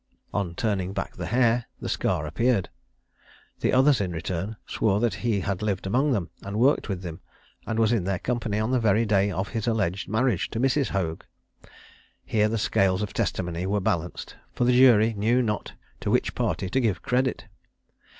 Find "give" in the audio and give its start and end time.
16.81-17.03